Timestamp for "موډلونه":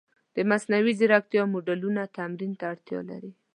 1.53-2.01